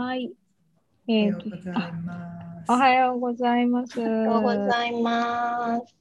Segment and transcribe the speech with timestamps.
[0.00, 0.32] はい。
[1.08, 1.36] えー、
[2.66, 4.00] おはようございます。
[4.00, 5.94] おはようございます。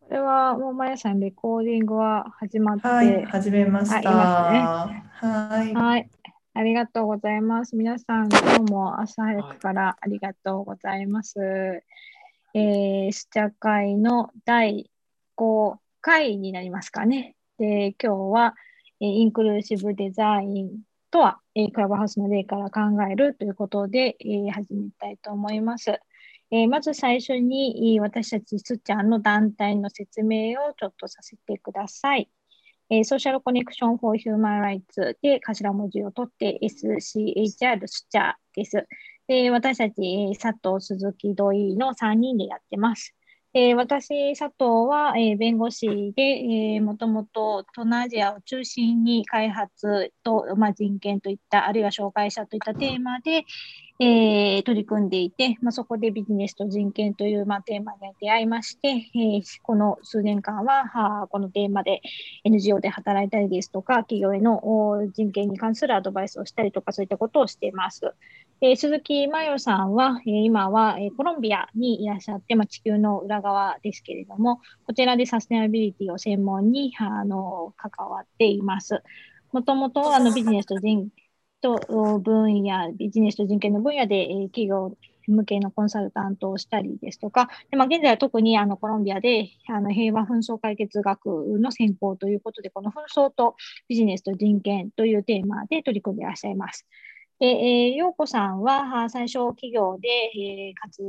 [0.00, 4.00] これはもうまやさんレコーディングは始まって、はい、始めました。
[4.02, 5.74] ね、はい。
[5.74, 6.10] はい。
[6.52, 7.74] ありがとうございます。
[7.74, 11.38] 皆さん、今日も朝早くからありがとうございます。
[11.38, 14.90] はい、えー、スチャ会の第
[15.38, 17.34] 5回になりますかね。
[17.56, 18.54] で、今日は、
[19.00, 20.82] えインクルーシブデザイン
[21.16, 22.80] とは、えクラブハウスの例から考
[23.10, 25.98] えるということで、え始めたいと思います。
[26.50, 32.28] えまず最初に私たちスチャンの団体の説明をちょっとさせてください。
[32.90, 38.86] えソーシャルコネクション・フォー・ヒューマン・ライツで頭文字を取って SCHR スチャーです。
[39.26, 43.14] で私たち佐藤、鈴木、土井の3人でやってます。
[43.58, 53.46] えー、私、佐藤は、えー、弁護士で、えー、もともと東南アジアを中心に開発と、まあ、人権といった、あるいは障害者といったテーマで、
[53.98, 62.02] えー、取り組んでいて、まあ、そこでビジネスと人権という、まあ、テーマに出会いまして、えー、この数年間ははこのテーマで
[62.44, 64.60] NGO で働いたりですとか、企業への
[65.14, 68.12] 人権に関するアドバイスをしたりとか、そういったことをしています。
[68.62, 79.02] えー、鈴木真代さんは、えー、今は、えー、コロンビアにいらっしゃって、まあ、地球の裏側ですけれども、こちらでサステナビリティを専門にあの関わっています。
[79.52, 81.10] もともとあのビジネスと人
[81.60, 84.96] と分野、ビジネスと人権の分野で、えー、企業
[85.26, 91.26] 向けのコンサルタントをしたりですとか、でまあ、現在は特にあのコロンビアであの平和紛争解決学
[91.58, 96.86] の専攻ということで、この紛争とビジネスと人権というテーマで取り組んでいらっしゃいます。
[97.38, 101.02] で、えー、陽子さんは最初企業で、えー、活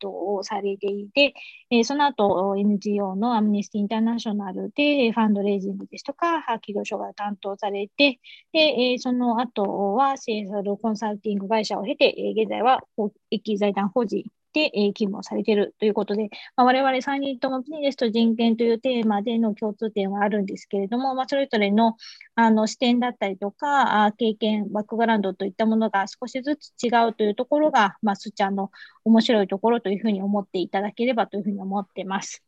[0.00, 1.34] 動をされていて、
[1.70, 8.18] えー、その後 NGO のアムネスティインターナショナルでファンドレイジングですとか、企業所が担当されて、
[8.52, 21.96] で、えー、その後はシーサルコンサルティング会社を経て、え、現在は公益財団法人で、え、勤務をされているということで、まあ、我々3人ともビジネスと人権というテーマでの共通点はあるんですけれども、まあ、それぞれの
[22.34, 28.70] あの視点だったりとか、あ経験、バックグラウンドといったものが少しずつ違うというところが、まあ、スちゃんの
[29.04, 32.42] 面白いところというふうに思っていただければというふうに思ってます。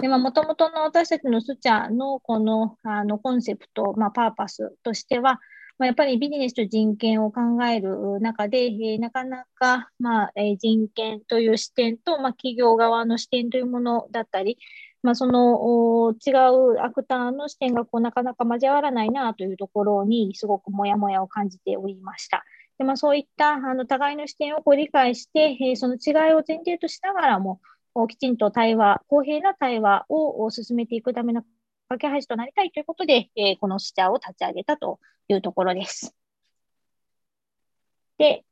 [0.00, 5.40] で、まあ、もともとの私たちのスチャのこのあのコンセプト、まあ、パーパスとしては、
[5.78, 14.58] まあ、やっぱりビジネスと人権を考える中で、えー、なかなか、まあえー、人権という視点と、まあ、企業側の視点というものだったり、
[15.02, 22.44] まあ、その違うアクターの視点がこうなかなか交わらないなというところにすごくもやもやを感じておりました。
[22.78, 27.60] でまあ、そういったあの互いの視点をこう理解して、えー、その違いを前提としながらも、
[28.08, 31.42] きちんと対話、公平な対話を進めていくための
[31.88, 34.98] 架け橋となりたいということで、えー、このスチャーを立ち上げたと
[35.28, 36.14] いうところです。
[38.18, 38.44] で、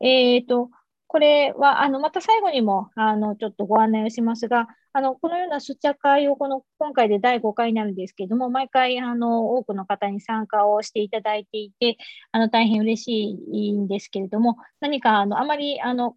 [0.00, 0.70] えっ、ー、と、
[1.06, 11.98] これは、あの、また最後にも、あの、ちょっとご案内をしますが、あの、このような出茶会を、この、今回で第5回になるんですけれども、毎回、あの、多くの方に参加をしていただいていて、
[12.30, 16.16] あの、大変嬉しいんですけれども、何か、あの、あまり、あの、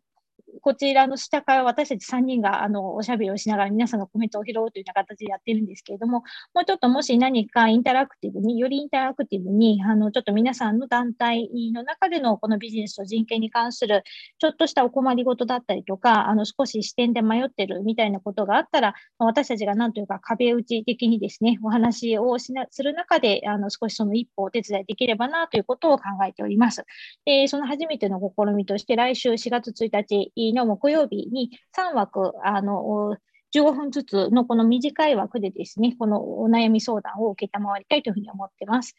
[0.62, 6.24] こちらの下から私たち3人があのおしゃべりをしながら皆さんのコメントを拾うというような形でやってるんですけれども、
[6.54, 14.04] もうちょっともし何かインタラクティブに、よりインタラクティブに、あのちょっと皆さんの団体の中でのこのビジネスと人権に関する
[14.40, 26.86] ちょっとしたお困りごとだったりとか、あの少し視点で迷ってるみたいなことがあったら、私たちが何というか壁打ち的にですね、お話をしなする中で、あの少しその一歩をお手伝いできればなということを考えております。
[27.26, 33.18] でその初めての試みとして、来週4月1日の木曜日に3枠、あの、
[33.52, 37.48] 15分ずつのこの短い枠でですね、このお悩み相談を承
[37.80, 38.96] りたいというふうに思ってます。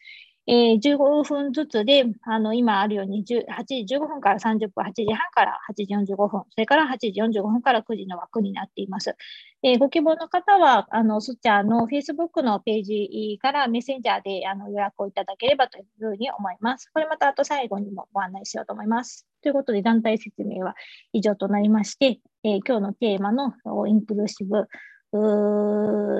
[0.49, 5.73] えー、15分ずつで、あの、今あるように8時15分から30分、8時半から8
[6.05, 9.17] 時45分、それから8時45分から9時の枠になっています。
[9.61, 16.89] えー、ご希望の方は、あの、スチャーの Facebook のページからメッセンジャーであの予約をいただければというふうに思います。
[16.93, 19.27] これまたあと最後にもご案内しようと思います。
[19.41, 20.75] ということで、団体説明は
[21.11, 23.53] 以上となりまして、えー、今日のテーマの
[23.85, 24.67] インクルーシブ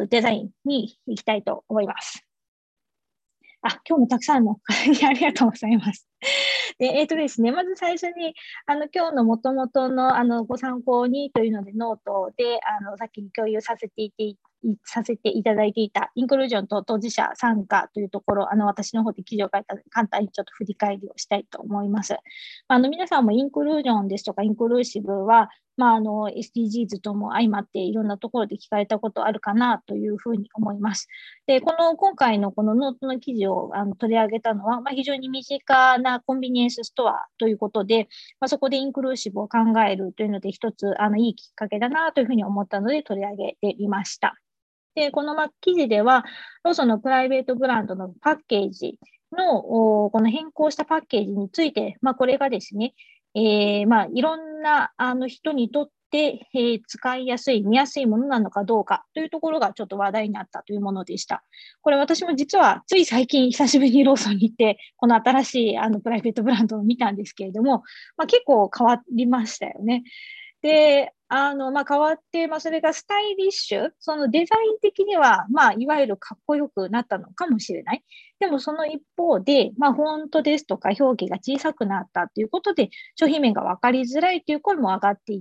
[0.10, 2.27] デザインに行きたいと思います。
[3.62, 6.08] あ、今日もたくさんの ありがとうございます。
[6.78, 14.36] で、えっ、ー、とですね、まず最初に、あの、今日のもともとの、あの、ご参考にというので、ノートで、あの、先に共有させていて、
[14.84, 22.18] させていただいていたインクルージョンと当事者参加というところ、あの私の方で記事を書いたので、簡単にちょっと振り返りをしたいと思います。
[22.68, 31.08] あの皆さんもインクルージョンですとかインクルーシブは、まあ、あの SDGs とも相まっていろんなところで聞かれたことあるかなというふうに思います。
[31.46, 38.10] で、この今回のこのノートの記事をあの取り上げたのは、まあ、非常に身近なコンビニエンスストアということで、
[38.40, 44.36] まあ、そこでインクルーシブを考えるというので、一つあのいいきっかけだなというふうに思ったので取り上げてみました。
[44.96, 46.26] で、この記事では、
[46.64, 48.98] ローソンのプライベートブランドのパッケージ
[49.32, 52.96] のこの変更したパッケージについて、まあ、これがですね、
[53.38, 61.44] えー、まあ、いろんなあの人にとって、えー、使いやすい、見やすいものなのかどうかというところがちょっと話題になったというものでした。
[61.82, 67.84] これ私も実はつい最近久しぶりにローソンに行って、この新しいあのプライベートブランドを見たんですけれども、
[68.18, 70.04] まあ、結構変わりましたよね。
[70.62, 78.04] で、あの、まあ、変わって、まあ、それがスタイリッシュ、そのデザイン的には、まあ、いわゆるかっこよくなったのかもしれない。
[78.40, 85.34] でも、その一方で、まあ、フォントですとか表記が小さくなったということで、商品名が分かりづらいという声も上がって、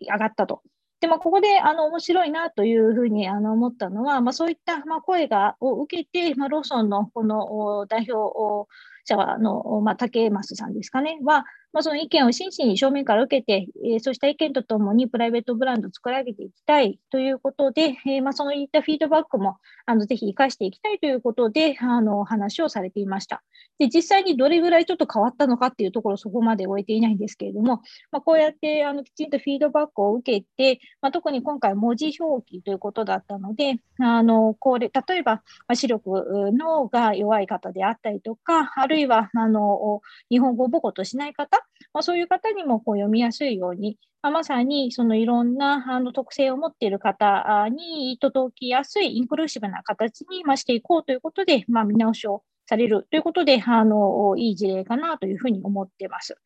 [0.00, 0.62] 上がったと。
[1.00, 8.68] で、まあ、ここで、あの、面白いなというふうに、あの、思ったのは、まあ、そういった、まあ、声が、を受けて、まあ、ローソンのこの代表
[9.04, 19.56] 者の、まあ、竹増さんですかね、は、まあ、その意見を真摯に正面から受けて、えー、そうした意見とともにプライベートブランドを作り上げていきたいということで、えー、まあ、そういったフィードバックも
[19.86, 23.42] あのぜひ生かしていきたいということで、あの話をされていました。
[23.78, 35.42] で、実際にどれぐらいちょっと変わったのかっていうところ、そこまで終えていないんですけれども、まあ、こうやってあのきちんとフィードバックを受けて、まあ、特に今回文字表記ということだったので、あのこれ例えば、
[35.74, 40.00] 視力のが弱い方であったりとか、あるるいはあの
[40.30, 41.58] 日本語を母語としない方、
[41.92, 56.36] まあ、そういう方にもこう読みやすいように、まあ、まさにそのいろんなあの特性を持っている方に届きやすいインクルーシブな形にましていこうということで、まあ、見直しをされるということで、あのいい事例かなというふうに思っています。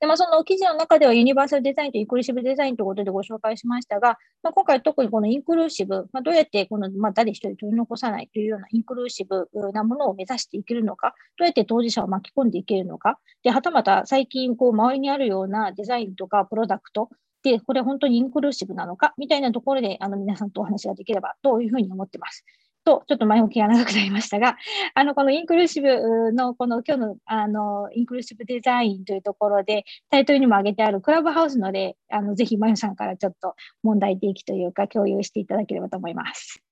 [0.00, 17.08] でまあ、その記事の中ではユニバーサルデザインとインクルーシブデザインということでご紹介しましたが、まあ、今回特にこのインクルーシブ、まあ、どうやってこの、まあ、誰一人取り残さないというようなインクルーシブなものを目指していけるのか、どうやって当事者を巻き込んでいけるのか、ではたまた最近こう周りにあるようなデザインとかプロダクト
[17.42, 22.44] で、これ本当にインクルーシブなのかみたいなところであの皆さんとお話ができればというふうに思っています。
[22.84, 24.56] と、ちょっと前置きが長くなりましたが、
[24.94, 36.62] あの、このインクルーシブの、この今日の、あの、インクルーシブデザインというところで、タイトルにも挙げてあるクラブハウスので、あの、ぜひ、まゆさんからちょっと問題提起というか、共有していただければと思います。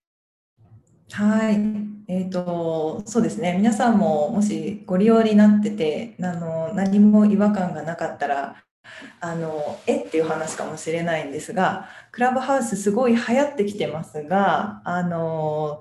[1.13, 1.55] はい、
[2.07, 8.65] えーと、そうですね皆さんももしご利用になっててあの何も違和感がなかったら
[9.21, 15.81] あのえっていう話かもしれないんですがクラブハウスすごい流行ってきてますがあの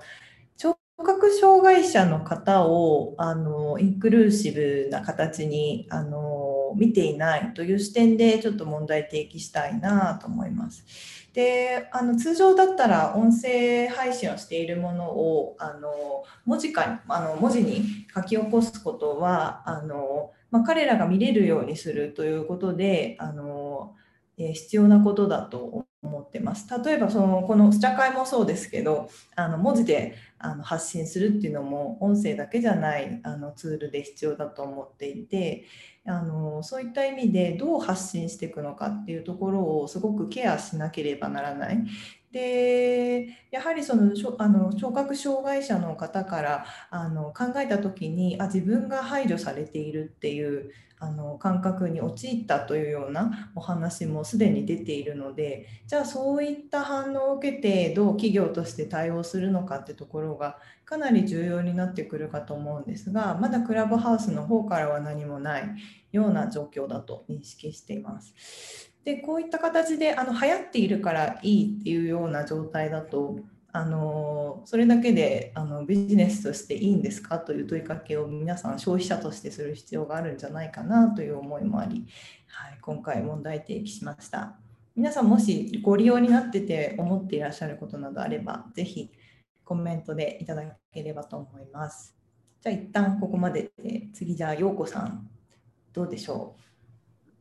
[0.56, 10.84] 聴覚障害者の方をあのインクルーシブな形にあの見ていないという視点でちょっと問題提起したいなと思います。
[11.32, 23.94] であの通常だったら音声配信をしているものをあの文字かあの文字に書き起こすことはあのまあ、彼らが見れるようにするということであの、
[24.38, 26.66] えー、必要なことだと思ってます。
[26.84, 35.66] 例えばそのこのスチャ会もそうですけどあの文字であの発信するっていうのも音声だけじゃないあのツールで必要だと思っていて
[36.06, 41.84] あのそういった意味でどう発信していくのかっていうところをすごくケアしなければならない。
[42.32, 50.70] でやはりそのあの聴覚障害者の方からあの考えた時にあ自分が排除されているっていう
[51.02, 65.64] あの感覚に陥ったというようなお話もすでに出ているのでじゃあそういった反応を受けてどう企業として対応するのかってところがかなり重要になってくるかと思うんですがまだクラブハウスの方からは何もない
[66.12, 68.89] ような状況だと認識しています。
[69.04, 73.38] でこういった形であの流行っているからいいっていうような状態だと
[73.72, 77.38] あのそれだけであのビジネスとしていいんですか？
[77.38, 82.04] という問いかけを皆さん消費者としてする必要があるんじゃないかなという思いもあり、
[82.48, 84.58] はい、今回問題提起しました。
[84.96, 89.08] 皆さんもしご利用になってて思っていらっしゃることなどあればぜひ
[89.64, 92.16] コメントでいただければと思います。
[92.60, 95.30] じゃあ一旦ここまでで次じゃあ陽子さん
[95.92, 96.56] どうでしょ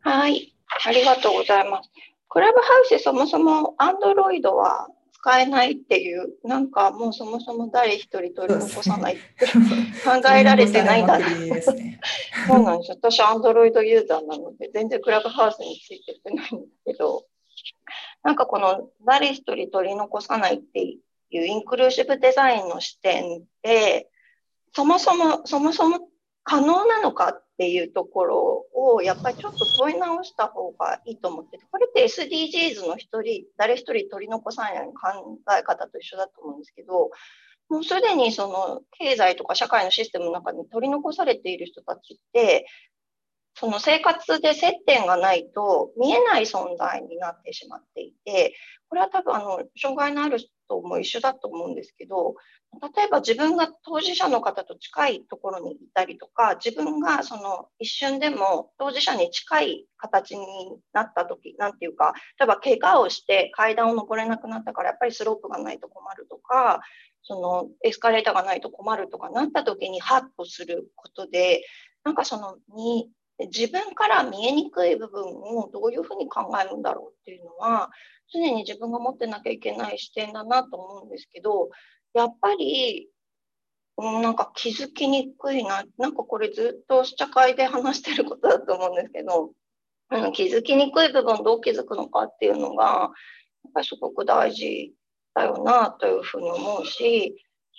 [0.05, 0.09] う？
[0.09, 0.55] はい。
[0.85, 1.89] ありがとうございます。
[2.29, 11.27] クラブハウスそもそも Android は使えないっていう、なんかもうそもそも誰一人取り残さないって考えられてないんだな。
[12.47, 17.25] そうなんです私、Android ユーザーなので、全然クラブハウスについてってないんですけど、
[18.23, 20.99] なんかこの誰一人取り残さないってい
[21.33, 24.07] うインクルーシブデザインの視点で、
[24.73, 26.07] そもそも、そもそも
[26.43, 37.09] 可能なのかっっていうところをやっぱりちょっと問い直した方がいいと思っててこれって SDGs の一人誰一人取り残さない考え方と一緒だと思うんですけど
[37.67, 42.65] もうすでにその経済とか社会のシステムの中に取り残されている人たちって
[43.55, 48.55] その生活で接点がないと見えない存在になってしまっていて
[48.87, 52.35] これは多分あの障害のある人も一緒だと思うんですけど
[52.95, 60.45] 例えば自分が当事者の方と近いところにいたりとか自分がその一瞬でも当事者に近い形に
[60.93, 66.81] なった時なんていうか例えば怪我をして階段を登れなくなったからやっぱりスロープがないと困るとか
[67.23, 71.63] そのエスカレーターがないと困るとかなった時にハッとすることで
[72.03, 73.09] なんかそのに
[73.47, 77.89] 自分から見えにくい部分をどういうふうに考えるんだろうっていうのは
[78.31, 81.69] 常に自分が持ってなきゃいけない視点だなと思うんですけど
[82.13, 83.07] やっぱり、
[83.97, 89.51] う、なんか気づきにくいななんかこれずっと試写会で話してることだと思うんですけど、
[90.11, 93.11] うん、気づきにくい部分どう気づくのかっていうのが
[93.63, 94.93] やっぱりすごく大事
[95.33, 97.35] だよなというふうに思うし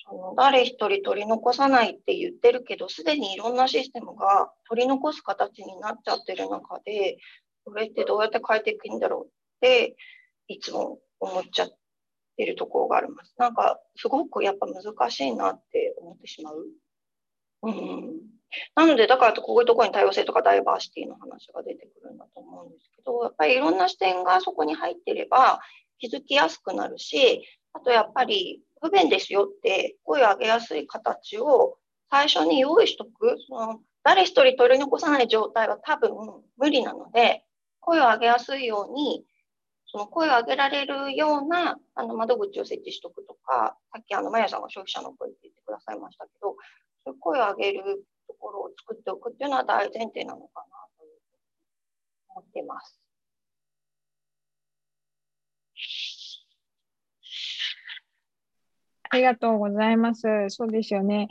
[0.08, 7.18] その誰一人取り残さないって言ってるけどすでにいろんなシステムが取り残す形になっちゃってる中で
[7.64, 9.30] これってどうやって変えていくんだろうっ
[9.60, 9.96] て
[10.48, 11.68] いつも思っちゃっ
[12.36, 13.34] てるところがあります。
[13.38, 16.66] なんかすごくやっぱ難しいなって思ってしまう。
[17.62, 18.20] うん、
[18.74, 25.60] なのでだからこういうところに多様性とかダイバーシティの話が出てくるんだと思うんですけどやっぱりいろんな視点がそこに入ってれば
[25.98, 31.76] 気づきやすくなるしあとやっぱり不便ですよって声を上げやすい形を
[32.10, 33.36] 最初に用意しとく。
[33.48, 36.10] その誰一人取り残さない状態は多分
[36.56, 37.44] 無理なので、
[37.80, 39.24] 声を上げやすいように、
[39.86, 46.56] その声を上げられるようなあの窓口を設置しておくとか、さっきあの、まやさんが消費者の声って言ってくださいましたけど、
[47.04, 51.04] そういう声を上げるところを作っておくっていうのは大前提なのかなと
[52.28, 52.99] 思っています。
[59.10, 60.22] ありがとうございます。
[60.48, 61.28] そうですよね。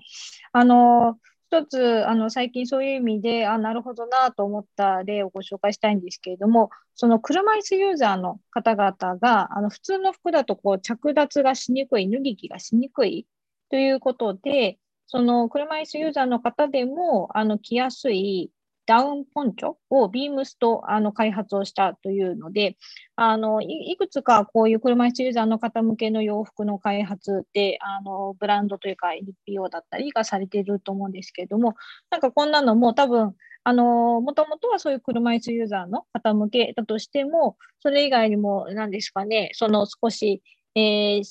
[0.52, 1.18] あの、
[1.50, 13.26] 一つ、あの、最近そういう意味で、あ、なるほどなと思った例をご紹介したいんですけれども、その車椅子ユーザーの方々が、あの、普通の服だと、こう、着脱がしにくい、脱ぎ着がしにくい
[13.70, 18.52] ということで、その車椅子ユーザーの方でも、あの、着やすい、
[18.89, 22.75] ダウンポンチョをビームスとあの開発をしたというので、
[23.15, 31.75] あのいくつかこういう車椅子ユーザーの方向けの洋服の開発で、あのブランドというか NPO だったりがされていると思うんですけれども、
[32.10, 40.41] なんかこんなのも多分、あの、もともとはそういう車椅子ユーザーの方向けだとしても、それ以外にも何ですかね、その少し、
[40.74, 41.24] えー、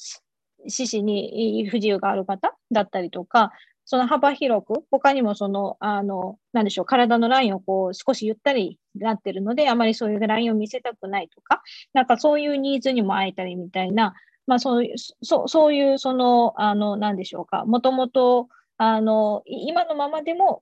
[0.69, 3.51] 四肢に不自由がある方だったりとか、
[3.91, 11.63] その幅広く、他にもその、あの、なんでしょう、体のラインをこう少しゆったりなってるので、あまりそういうラインを見せたくないとか、
[11.95, 14.13] なんかそういうニーズにも会えたりみたいな、
[14.47, 20.61] まあそういう、そそういう、その、あの、なんでしょうか、もともと、あの、今のままでも、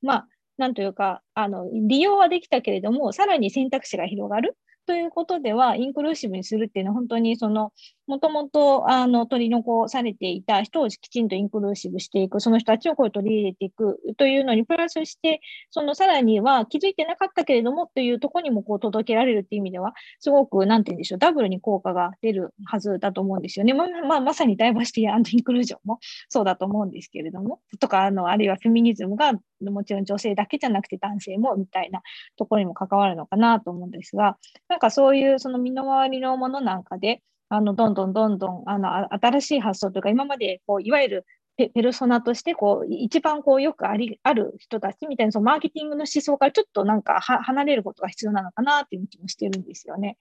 [0.00, 4.56] まあ、なんというか、あの、利用はできたけれども、さらに選択肢が広がる
[4.86, 7.72] ということでは、インクルーシブにするっていうのは、本当にその、
[8.08, 23.74] もともとあの取り残されていた人をきちんとインクルーシブしていく、その人たちをこう取り入れていくというのに、プラスして、そのさらには気づいてなかったけれどもというところにもこう届けられるっていう意味では、すごく、なんて言うんでしょう、ダブルに効果が出るはずだと思うんですよね。
[23.74, 25.98] ま、まあ、まさにダイバーシティインクルージョンも
[26.30, 32.00] そうだと思うんですけれども、とか、あの、あるいはフェミニズムがもちろん女性だけじゃなくて男性もみたいな
[32.36, 34.38] ところにも関わるのかなと思うんですが、
[34.68, 41.26] なんかそういうその身の回りのものなんかで、あの、どんどんどんどん、あの、新しい発想というか、今まで、こう、いわゆる
[41.56, 50.18] ペペルソナとして、こう、一番こう、よくあり、ある人たちみたいな、そのマーケティングの思想からちょっとなんか離れることが必要なのかなっていう気もしてるんですよね。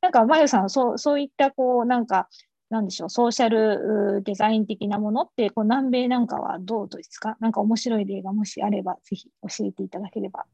[0.00, 2.28] なんか、まゆさん、そう、そういった、こう、なんか、
[2.70, 7.36] なんでしょう、ソーシャルデザイン的なものって、こう南米なんかはどうですか？
[7.40, 10.46] なんか面白い例がもしあれば、ぜひ教えていただければ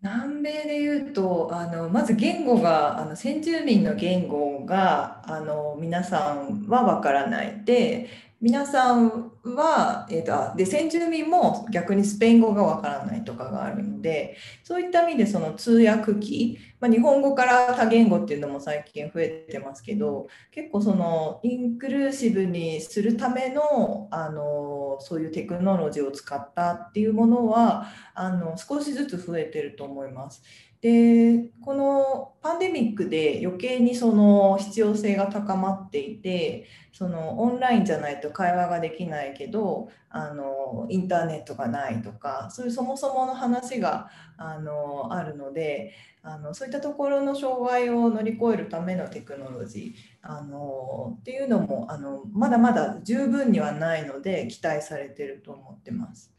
[0.00, 7.64] 南米でいうとあのまず言語があの先住民の言語があの皆さんはわからない。
[7.64, 8.08] で
[8.40, 30.42] 皆さんは、えーと、で先住民も逆にスペイン語がわからないとかがあるのでそういった意味でその通訳機、まあ、日本語から多言語っていうのも最近増えてますけど結構そのインクルーシブにするためのあのそういうテクノロジーを使ったっていうものはあの少しずつ増えてると思います。
[30.80, 56.37] でこのパンデミックで余計にその必要性が高まっていてそのオンラインじゃないと会話ができないけどあのインターネットがないとかそういうそもそもの話があのあるのであのそういったところの障害を乗り越えるためのテクノロジーあのっていうのもあのまだまだ十分にはないので期待されてると思ってます。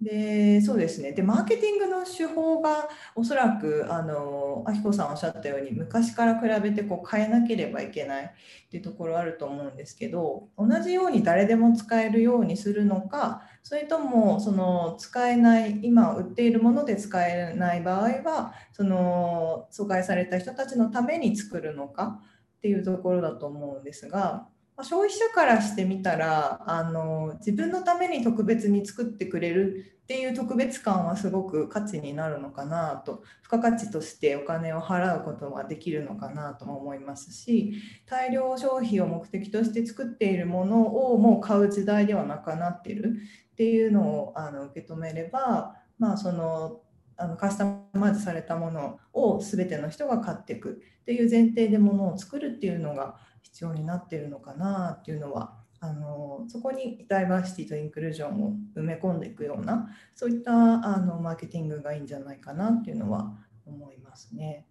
[0.00, 1.10] でそうですね。
[1.10, 8.28] でマーケティングの手法がおそらくあのあひこさんおっしゃったように昔から比べてこう変えなければいけないっ
[8.70, 22.20] ていうところあると思うんですけど同じように誰でも使えるようにするのかそれともその使えない今売っているもので使えない場合はその疎開された人たちのために作るのか
[22.58, 24.46] っていうところだと思うんですが
[24.84, 37.74] 消費者からしてみたらあの自分のために特別に作ってくれるっていう特別感はすごく価値になるのかなと付加価値としてお金を払うことができるのかなとも思いますし
[38.06, 43.16] 大量消費を目的として作っているものをもう買う時代ではなくなってる
[43.52, 46.80] っていうのをあの受け止めればまあその
[47.18, 63.32] あのカスタマイズされたものを全ての人が買っていくっていう前提でものを作るっていうのが必要になっているのかなっていうのはあのそこにダイバーシティとインクルージョンを埋め込んでいくようなそういったあのマーケティングがいいんじゃないかなっていうのは
[63.66, 64.66] 思いますね。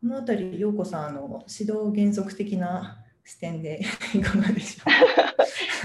[0.00, 3.80] この辺り陽子さんあの指導原則的な視点で
[4.14, 4.84] いかがでしょ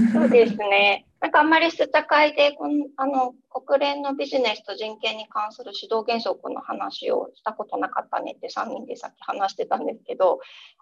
[0.04, 0.08] う？
[0.12, 1.06] そうですね。
[1.20, 10.40] なんかあんまり捨て会でこのあの国連のビジネスと人権に関する指導原則の話をしたことなかったねって3人でさっき話してたんですけど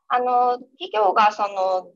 [0.07, 1.91] あの企業がその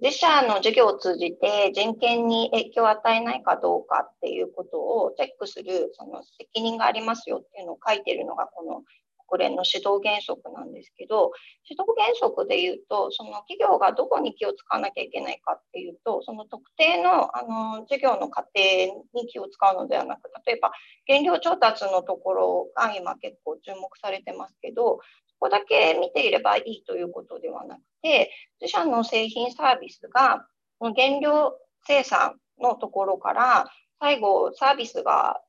[0.00, 8.82] 自社の事業を通じて人権に影響を与えないかどうかっていうことをチェックするその責任がありますよっていうのを書いてるのがこの
[9.28, 11.32] 国連の指導原則なんですけど
[11.68, 20.72] 指導原則でいうとその企業がどこに気を使わなきゃいけないかっていうとその特定のあの事業の過程に気を使うのではなく例えば
[21.06, 25.00] 原料調達のところが今結構注目されてますけど
[25.40, 28.30] ここだけ見ていればいいということではなくて、
[28.60, 30.46] 自社の製品サービスが
[30.80, 31.52] 原料
[31.86, 35.40] 生産のところから最後サービスが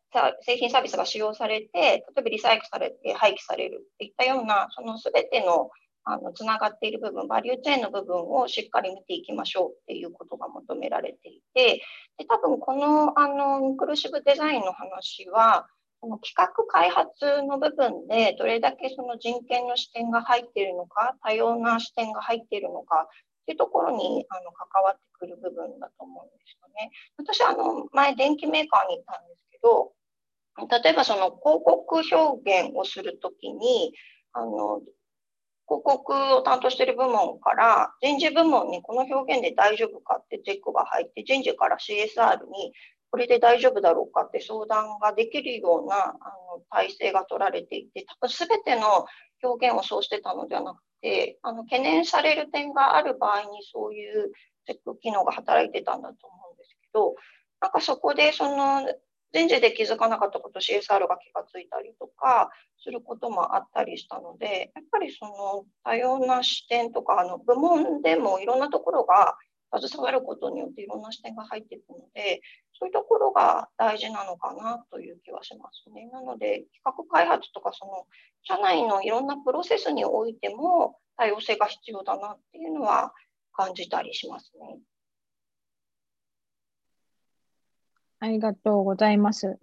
[0.41, 5.69] 製品サービスが使用されて、例えばリサイクルされて廃棄されるっていったような、その全ての
[6.03, 11.81] あのつながっている部分、バリューチェーンの部分をしっかり見ていきましょうっていうことが求められていて、
[12.17, 15.67] で多分このあのインクルーシブデザインの話は、
[16.01, 26.91] この企画開発の部分でどれだけその人権の視点が入っているのか、多様な視点が入っているのかっていうところにあの関わってくる部分だと思うんですよね。
[27.17, 29.91] 私はあの前電機メーカーに行ったんですけど、
[30.83, 33.93] 例えばその広告表現をするときに、
[34.33, 34.81] あの
[35.67, 42.73] 広告を担当している部門から人事部門にこの表現で大丈夫かってチェックが入って人事から CSR に
[43.11, 46.09] これで大丈夫だろうかって相談ができるようなあ
[46.55, 49.05] の体制が取られていて、多分全ての
[49.43, 54.31] 表現をそうしてたのではなくて、あの懸念される点がある場合にそういう
[54.65, 57.15] チェック機能が働いてたんだと思うんですけど、
[57.61, 58.87] なんかそこでその
[59.31, 62.49] 人事で気づかなかったこと CSR が気がついたりとか
[62.83, 69.35] することもあったりしたので、やっぱりその多様な視点とか、あの部門でもいろんなところが
[69.71, 72.41] 携わることによっていろんな視点が入っていくので、
[72.77, 76.09] そういうところが大事なのかなという気はしますね。
[76.11, 78.07] なので、企画開発とか、その
[78.43, 83.13] 社内のいろんなプロセスにおいても多様性が必要だなっていうのは
[83.53, 84.79] 感じたりしますね。
[88.21, 89.59] ありがとうございます。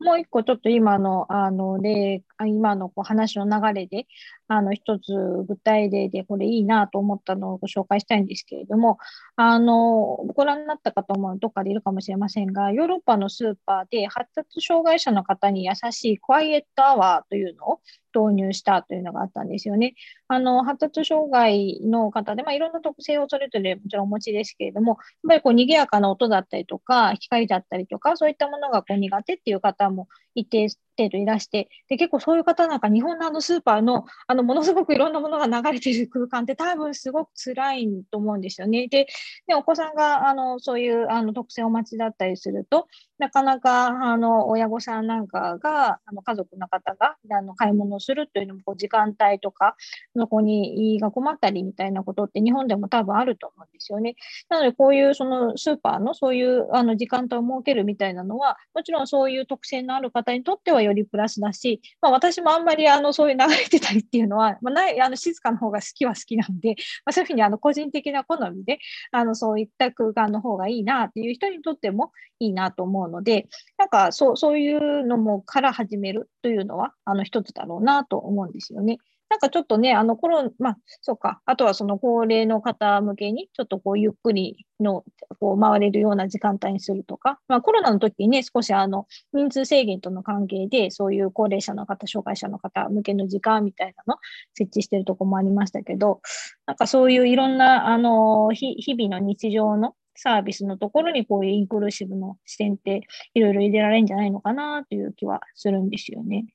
[0.00, 4.06] もう一個ちょっと今の、あの、例、今のこう話の流れで、
[4.48, 5.12] あの、一つ
[5.46, 8.98] 具体例でこれいいなと思ったのをご紹介したいんですけれども、
[9.36, 17.80] あの、ご覧になった方もどっかでいるかもしれませんが、ヨーロッパのスーパーで発達障害者の方に優しいクワイエットアワーというのを
[18.14, 19.94] 導入したというのがあったんですよね。
[20.28, 30.08] あの発達障害の方で、まあ、いろんな特性をそれぞれもちろんお持ちですけれども、やっぱりこう賑やかな音だったりとか、光だったりとか、そういったものがこう苦手っていう方も
[30.40, 38.88] 一定程度いらして、で結構そういう方なんか日本のあのスーパーのあのものすごくいろんなものが流れている空間って多分すごく辛いと思うんですよね。
[38.88, 39.06] で、
[39.46, 42.86] でお子さんがあのそういうあの特性をお待ちだったりすると、
[43.18, 49.76] なかなかあの親御さんなんかが、あの家族の方があの買い物をするというのもこう時間帯とか、
[50.16, 54.16] そこにが困ったりみたいなことって日本でも多分あると思うんですよね。
[54.48, 68.78] なので、こういうそのスーパーのそういうあの時間帯を設けるみたいなのは、もちろんそういう特性のある方方にとってはよりプラスだし、まあ、私もあんまりあのそういう流れてたりっていうのは、まあ、ないあの静かの方が好きは好きなんで、まあ、そういうふうにあの個人的な好みで
[69.12, 78.98] あのそういった空間の方がいいなっていう人にとってもいいなと思うので、なんかそうそういうのもから始めるというのはあの一つだろうなと思うんですよね。
[79.30, 85.04] なんかちょっとね、あのコロまあ、そうか、あとはその高齢の方向けに、ちょっとこう、ゆっくりの、
[85.38, 94.18] こう、回れるような時間帯にするとか、まあ、コロナの時にね、少しあの、人数制限との関係で、そういう高齢者の方、障害者の方向けの時間みたいなの
[94.52, 96.20] 設置してるとこもありましたけど、
[96.66, 103.02] なんかそういういろんな、あの、日々の日常のサービスのところにこういうインクルーシブの視点って
[103.34, 106.46] いろいろ入れられるんじゃないのかなという気はするんですよね。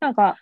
[0.00, 0.36] なんか、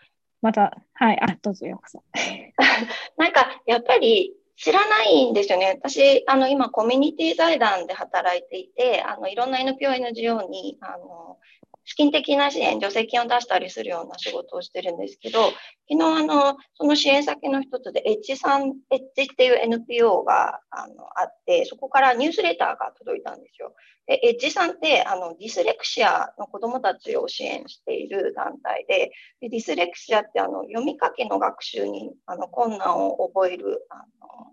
[0.45, 2.03] また、はい、あ、どうぞようこそ。
[3.17, 5.81] なんか、やっぱり知らないんですよね。
[5.83, 11.39] 私、あの、今、コミュニティ財団で働いていて、あの、いろんな NPO、NGO に、あの、
[11.85, 15.45] 資金的な支援、助成金を出したりするような仕事をしてるんですけど、
[15.91, 23.75] 昨日、あの、その支援先の一つで、エッジさん、エッジっていう NPO があのあって、そこからニュースレターが届いたんですよ。
[24.07, 34.05] で、エッジさんって、あの、ディスレクシアの子供たちを支援している団体で、でディスレクシアってあの読み書きの学習にあの困難を覚えるあの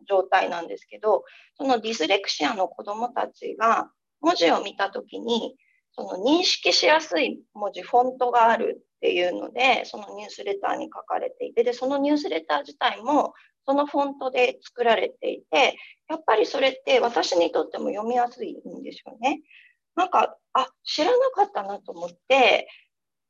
[0.08, 1.24] 状態なんですけど、
[1.56, 3.90] そのディスレクシアの子供たちが
[4.20, 5.56] 文字を見たときに、
[6.02, 13.34] その認識しやすい文字、フォントがあるっていうので、そのニュースレターに書かれていて、で、そのニュースレター自体も
[13.66, 15.78] そのフォントで作られていて、
[16.10, 19.42] やっぱりそれって私にとっても読みやすいんですよね。
[19.96, 22.68] なんか、あ、知らなかったなと思って、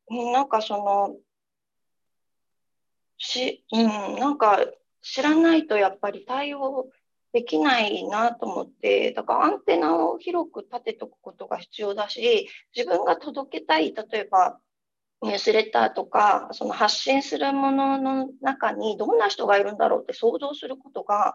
[0.09, 1.15] なんかその、
[3.17, 4.65] し、うん、なんか
[5.01, 6.89] 知らないとやっぱり対応
[7.33, 14.59] できないなと思って、だからアンテナを広く立てとくことが必要だし、自分が届けたい、例えば
[15.21, 21.33] ニュースレターとか、その発信するものの中にどんな人がいるんだろうって想像することが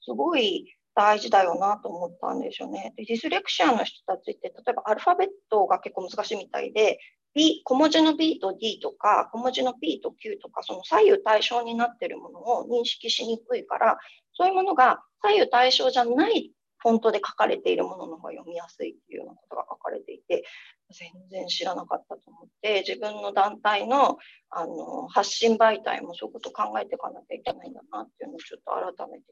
[0.00, 2.92] すごい大事だよなと思ったんですよね。
[2.96, 6.98] でディスレクシアの人たちって、例えばアルファベットが結構難しいみたいで、
[7.34, 13.98] B、小文字の B と D とか、小文字の P と Q とか、その左右対称になっているものを認識しにくいから、
[14.38, 20.44] そういうものが左右対称じゃないフォントで書かれているものの方が読みやすいっていうようなことが書かれていて、
[20.92, 24.16] 全然知らなかったと思って、自分の団体の
[24.50, 29.24] あの発信媒体もそういうこと考えていかなきゃいけないんだなっていうのをちょっと改めて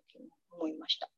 [0.51, 1.09] 思いました。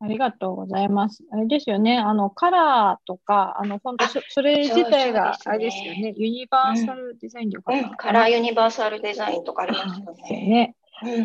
[0.00, 1.24] ありがとうございます。
[1.32, 6.14] あれですよね、あのカラーとか、あの本当それ自体があれですよね、ね。
[6.16, 10.76] ユニバーサルデザインとか、うん、カラーユニバーサルデザインとかありますよね。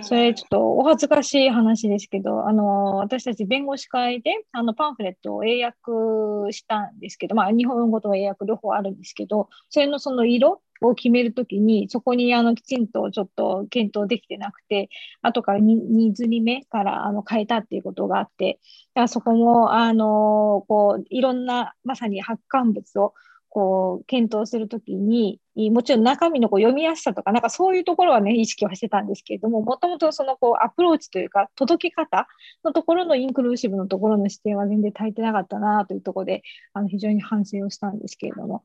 [0.04, 14.90] それちょっとお恥ずかしい話ですけど、あの私たち弁護士会であのパンフレットを英訳したんですけど、まあ、日本語と英訳両方あるんですけど、それのその色を決めるときに、そこにあのきちんとちょっと検討できてなくて、
[15.22, 18.60] 後から2ずり目からあの変えたっていうことがあって、
[19.08, 23.14] そこもあのこういろんなまさに発刊物を
[23.54, 25.40] こう検討するときに、
[25.72, 32.28] もちろん中身のこう読みやすさとか、なんかそういうところはね、意識はしてたんですけれども、もともとそのこうアプローチというか、届け方
[32.64, 36.42] のところのインクルーシブのところの視点は全然足りてなかったなというところで、
[36.74, 38.64] あの非常に反省をしたんですけれども、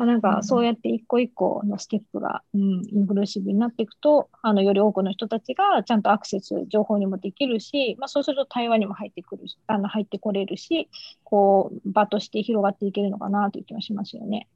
[0.00, 10.88] まあ、なんかそうやって一個一個のステップが、うん、インクルーシブになっていくと、あのより多くの人たちがちゃんとアクセス、情報にもできるし、まあ、そうすると対話にも入ってくるあの入ってこれるし、
[11.22, 14.48] こう場として広がっていけるのかなという気がしますよね。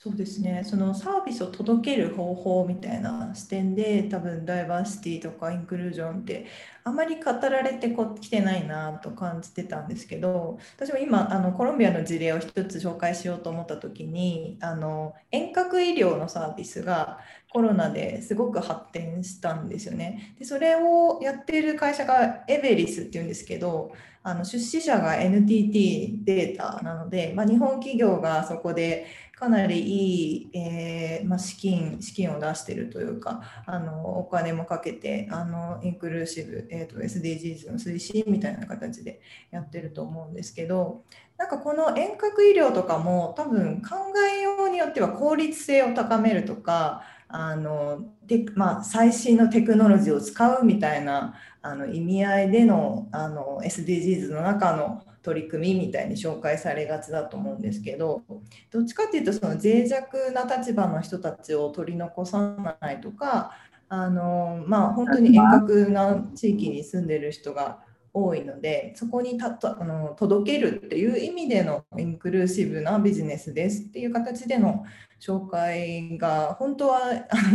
[0.00, 6.46] そうですねそのサービスを届ける方法みたいな視点で多分ダイバーシティとかインクルージョンって
[6.84, 17.18] あまり語られてきてないなと感じてたんですけど私も今あのコロンビアの事例を一つ紹介しようと思った時にあの遠隔医療のサービスが
[17.52, 20.36] コロナですごく発展したんですよね。
[20.38, 23.90] でそれをやっている会社がエベリスっていうんですけど
[24.22, 29.06] あの出資者が NTT データなので、まあ、日本企業がそこで
[29.38, 39.20] かなりいい、えー、まあ、資金資金を出してるというかあのお金もかけてあのインクルーシブ、えーと、SDGs の推進みたいな形で
[39.52, 41.04] やってると思うんですけど
[41.36, 43.94] なんかこの遠隔医療とかも多分考
[44.36, 58.22] えようによっては効率性を高めるとかあので、まあ、最新のテクノロジーを使うみたいなあの意味合いでのあの SDGs の中の取り組みみたいに紹介されがちだと思うんですけど
[58.70, 63.52] どっちかっていうとその脆弱な立場の人たちを取り残さないとか
[63.88, 67.80] あの、まあ、本当に遠隔な地域に住んでる人が
[68.12, 74.84] 多いのでそこにたあの届けるっていう意味でのインクルーシブなビジネスですっていう形での
[75.20, 77.00] 紹介が本当は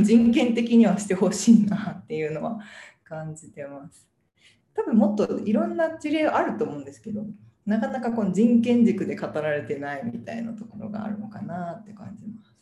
[0.02, 2.60] 人権的にはしてほしいなっていうのは
[3.04, 4.08] 感じてます。
[4.76, 7.24] 多分もっといろんな事例あると思うんですけど
[7.66, 12.54] なかなかこの人権軸で語られてないみたいなところがあるのかなって感じます。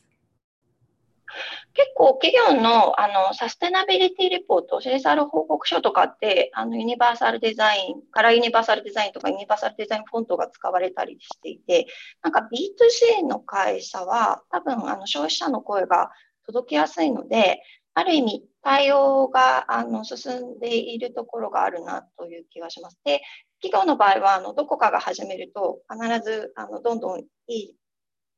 [1.74, 11.88] 結構企業のあのサステナビリティレポート、CSR 報告書とかって、あのユニバーサルデザイン、カラーユニバーサルデザインとかユニバーサルデザインフォントが使われたりしていて、
[12.22, 16.12] なんか B2C の会社は多分あの消費者の声が
[16.46, 17.62] 届きやすいので、
[17.94, 23.00] ある意味対応があの進んでいるところがあるなという気がします。
[23.04, 23.22] で、
[23.62, 27.76] 企業の場合はあのどこかが始めると必ずあのどんどんいい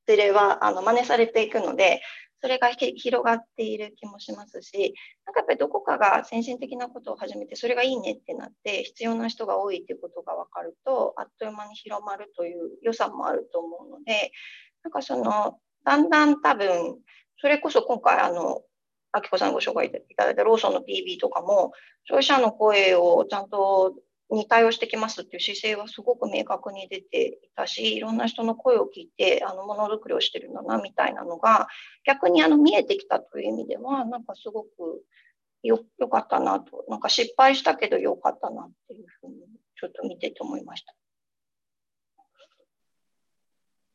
[0.06, 2.02] 事例はあの真似されていくので、
[2.42, 4.94] それが広がっている気もしますし、
[5.26, 14.32] なんかやっぱりどこかが先進的なことを始めて、それがいいねってなって、必要な人が多いっていうことが分かると、あっという間に広まるという良さもあると思うので、
[14.84, 16.98] なんかその、だんだん多分、
[17.40, 18.62] それこそ今回、あの、
[19.14, 21.72] あきこさんご紹介いただいたローソンの PB とかも、
[22.04, 23.94] 消費者の声をちゃんと
[24.36, 31.68] に対応してきますっていう姿勢はすごく明確に出ていたし、いろんな人の声を聞いて、あの、ものづくりをしてるんだな、みたいなのが、
[32.06, 35.04] 逆にあの、見えてきたという意味では、なんかすごく
[35.64, 39.36] よ、よかったなと、なんか失敗したけどよかったなっていうふうに、
[39.76, 40.94] ちょっと見てて思いました。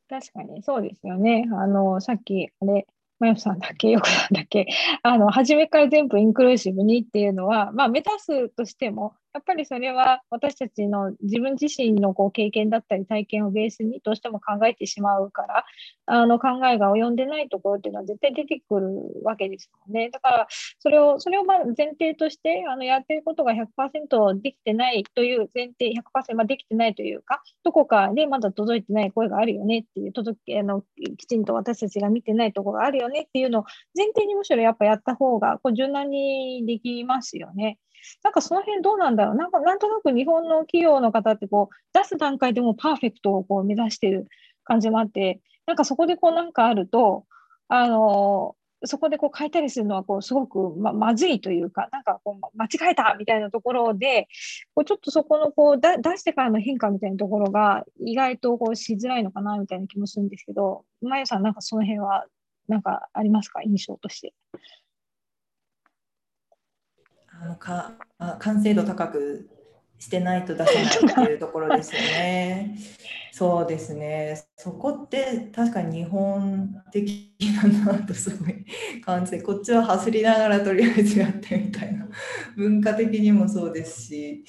[0.09, 1.47] 確かにそうですよね。
[1.53, 2.87] あの、さっき、あれ、
[3.19, 4.67] まゆさんだけ、よくさんだけ、
[5.03, 15.65] あの、初めから全部インクルーシブにっていうのは、まあ、目指すとしても、やっぱりそれは私たちの自分自身のこう経験だったり体験をベースにどうしても考えてしまうから、
[16.07, 18.89] あの考えが及んでないところっていうのは絶対出てくる
[19.25, 20.11] わけですもんね。
[20.11, 20.47] だから、
[20.79, 30.83] それを、それをま前提として、あのやってることが100%できてないという前提、100%、まあ、できてないというか、どこかでまだ届いてない声があるよねっていう、届け、あの、
[31.19, 33.65] きちんと私たちが見てないところがあるよねっていうのを
[33.95, 37.79] 前提にむしろやっぱやった方が、こう柔軟にできますよね。
[38.23, 44.27] なんかその辺どうなんだろうなんかなんとなく日本の企業の方ってこう出す段階でもパーフェクトをこう目指してる
[44.65, 47.25] 感じもあって、なんかそこでこうなんかあると、
[47.69, 54.29] あのそこでこう変えたりするのはこうすごくままずいというか、なんかこう間違えたみたいなところで、
[54.75, 62.27] こうちょっとそこのこうだ出してからの変化みたいなところが意外とこうしづらいのかなみたいな気もするんですけど、まゆさん、なんかその辺は
[62.69, 64.33] なんかありますか、印象として。
[67.41, 67.93] あのか
[68.41, 69.49] 完成度高く
[69.99, 72.79] してないと出せないっていうところですよね。
[73.33, 74.43] そうですね。
[74.57, 77.33] そこって確かに日本的
[77.87, 78.65] だなとすごい
[79.05, 82.09] 感じて、こっちは走りながらとりあえずやってみたいな
[82.57, 84.45] 文化的にもそうですし、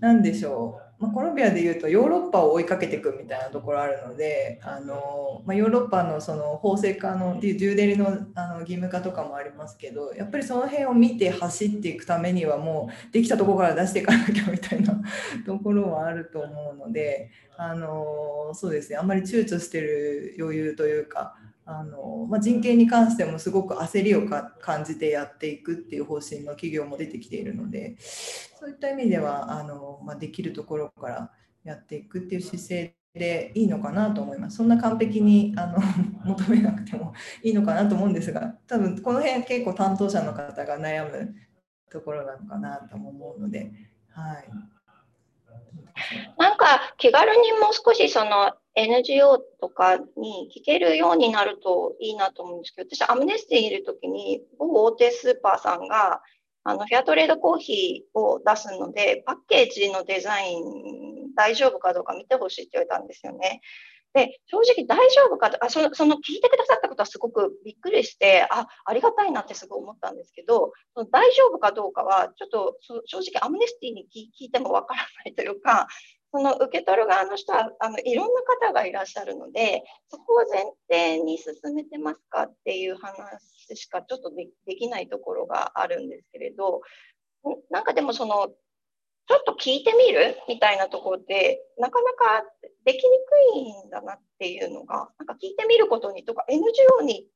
[0.00, 0.91] 何でしょう。
[1.02, 14.94] まあ、コロンビアでいうとヨーロッパを追いかけていくみたいなところあるのであの、まあ、ヨーロッパのその法制化のデューデリのあの義務化とかもありますけどやっぱりその辺を見て走っていくためにはもうできたとこから出していかなきゃみたいな
[15.44, 18.96] ところはあると思うのであのそうですね。
[18.96, 24.28] あんまり躊躇してる余裕というかあのまあ、人権に関してもすごく焦りを
[24.60, 31.30] 感じてやっていくっていう方針の企業も出てきているのでそういった意味ではあの、まあ、できるところから
[31.64, 34.56] やっていくっていう姿勢でいいのかなと思います。
[34.56, 35.78] そんな完璧にあの
[36.24, 41.34] 求めなくてもいいのかなと思うんですが多分この辺結構担当者の方が悩む
[41.90, 43.70] ところなのかなと思うので。
[44.08, 44.48] はい
[46.38, 56.22] なんか気軽にもう少しその NGO とかに聞けるようになるといいなと思うんですけど、私、アムネスティにいるときに、某大手スーパーさんが、
[56.64, 63.60] あの、フェアトレードコーヒーを出すので、パッケージのデザイン大丈夫かどうか見てほしいって言われたんですよね。
[64.14, 75.88] で、正直大丈夫かと、あその、その聞いてくださったことはすごくびっくりして、あ、ありがたいなってすごい思ったんですけど、その大丈夫かどうかは、ちょっと正直アムネスティに聞いてもわからないというか、
[76.32, 86.80] その受け取る側の人はあのいろんな方がいらっしゃるので、そこを前提に進めてますかっていう話しかちょっとできないところがあるんですけれど、
[87.70, 88.48] なんかでもその、
[89.28, 92.44] ちょっと聞いてみるみたいなところで、なかなか
[92.84, 97.26] できにくいんだなっていうのが、なんか聞いてみることにとか、NGO に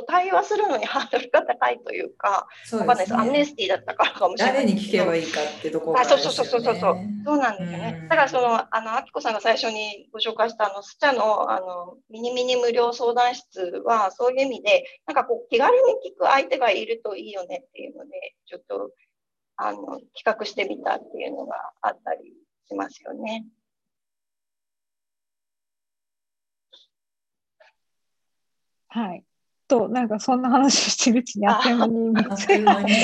[0.00, 3.14] と対話するのにハードルが高いというか、そうですね、かんないです。
[3.14, 6.96] アムネスティだったからかもしれない誰に聞けばいいかってところ、ね、そうそうそうそうそう。
[7.24, 8.06] そうなんですよね。
[8.08, 18.90] だからその、あの、あきこさんが最初にご紹介したあの、スチャの、あの、ミニミニ無料相談室は、そういう意味で、なんかこう、気軽に聞く相手がいるといいよねっていうので、ちょっと、
[19.56, 19.78] あの、
[20.14, 22.32] 企画してみたっていうのがあったり
[22.68, 23.46] しますよね。
[28.88, 29.24] はい。
[29.68, 32.94] と、なんかそんな話をしてるうちにあっという間に、あっという間に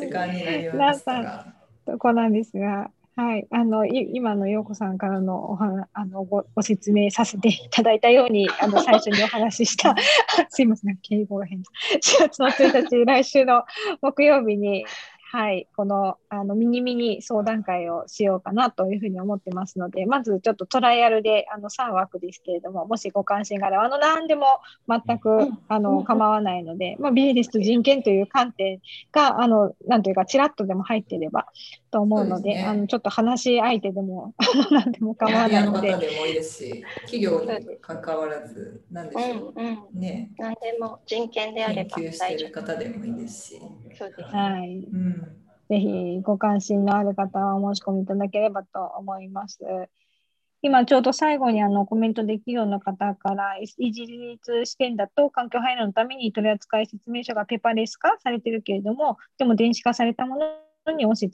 [0.00, 1.46] 時間になりました。
[1.86, 9.94] とこなんですが、はい、あの今の陽子さんからのお話あのごご説明させていただいたようにあの最初にお話しした
[10.48, 11.62] すいません敬語が変4
[12.18, 13.64] 月の1日来週の
[14.00, 14.86] 木曜日に
[15.32, 24.46] はい、このあのミニミニ相談会をしようかなというふうに思ってますので、まずちょっとトライアルであの3枠ですけれども、もしご関心があれば、あの何でも
[24.88, 28.80] 全くあの構わないので、まあ、ビジネスと人権という観点
[29.12, 31.46] が、あのなんというか、ちらっとでも入っていれば
[31.90, 34.34] と思うので、でね、あのちょっと話し相手でも
[34.70, 35.96] 何でも構わないので。
[35.96, 37.48] でもいいですし、企業に
[37.80, 40.30] 関わらず、何でしょう、うんうん、ね。
[40.38, 43.60] 何でも人権であれば研究している方でもいいですし。
[43.98, 44.88] そうです、はい。
[44.92, 49.60] うんぜひご関心のある方はお申し込みいただければと思います。
[50.62, 60.36] 今ちょうど最後にあのコメントできるような方から一律試験だと環境配慮のために取扱説明書がペーパーレス化されているけれどもでも電子化されたも
[60.86, 61.30] のに押し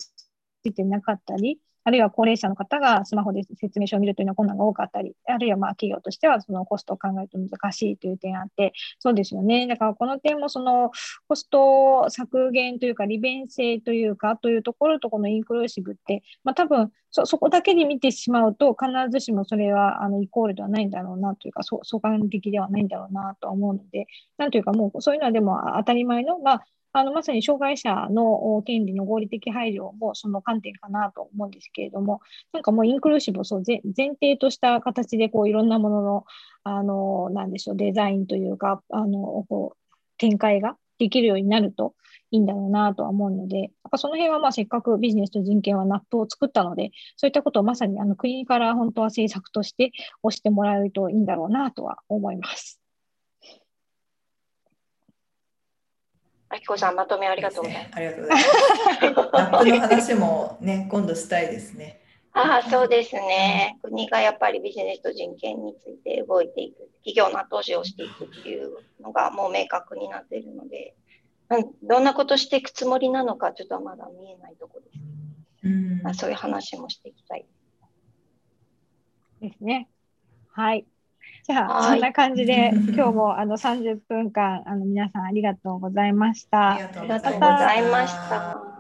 [0.67, 9.69] ついてなかったりあるいは高齢者の方がスマホで説明書を見るというのは困難が多かったり、あるいはまあ企業としてはそのコストを考えると難しいという点があって、そうですよね。
[9.69, 10.91] だからこの点もその
[11.29, 24.07] コスト削減というか利便性というかというところとこのインクルーシブって、まあ、多分そそこだけで見てしまうと必ずしもそれはあのイコールではないんだろうなというか相関的ではないんだろうなと思うので、
[24.39, 26.67] なんというかもうそういうのはでも当たり前の、まあ
[26.99, 32.23] あのまさに障害者の権利の合理的配慮もその観点かなと思うんですけれども、
[32.55, 33.83] なんかもうインクルーシブをそう前
[34.15, 36.25] 提とした形でこういろんなものの、
[36.65, 41.95] あの、なんでしょう、デザインというか、あの、こう展開ができるようになると
[42.31, 49.93] いいんだろうなとは思うので、その辺はまあせっかくビジネスと人権は NAP を作ったので、そういったことをまさにあの国から本当は政策として
[50.25, 52.81] 推してもらえるといいんだろうなとは思います。
[56.49, 57.97] あきこさん、まとめありがとうございます。
[57.97, 58.57] ありがとうございます。
[59.01, 62.01] ラップの話もね、 今度したいですね。
[62.33, 63.79] ああ、そうですね。
[63.83, 70.95] 国がやっぱりビジネスと人権について動いていく、企業の後押しをしていくっていうのがもう明確になっているので、
[71.49, 74.99] うん、どんなことしていくつもりなのか、ちょっとまだ見えないところです。
[75.65, 77.47] うん、まあ、そういう話もしていきたい。
[79.41, 79.89] ですね。
[80.53, 80.87] はい。
[81.47, 86.73] じゃあ、そんな感じで、今日もあの30分間、あの皆さんありがとうございました。
[86.73, 88.77] ありがとうございました。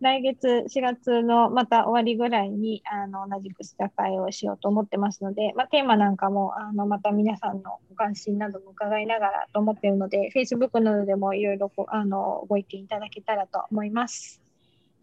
[0.00, 14.42] 来月4月のまた終わりぐらいにあの同じく試写会をしようと思ってますので、まあ、テーマなんかもあのまた皆さんのご関心なども伺いながらと思っているので、Facebook などでもいろいろあのご意見いただけたらと思います。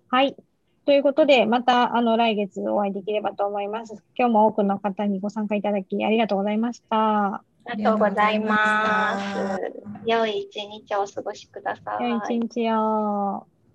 [0.10, 0.36] はい。
[0.88, 4.02] ということで、またあの来月お会いできればと思います。
[4.18, 7.34] 今日も多くの方にご参加いただきありがとうございました。
[7.36, 7.44] あ
[7.76, 9.60] りがとうございます。
[10.06, 12.10] 良い一日をお過ごしください。
[12.10, 13.46] 良い一日を。